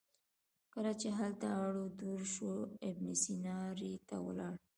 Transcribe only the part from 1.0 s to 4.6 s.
چې هلته اړو دوړ شو ابن سینا ري ته ولاړ.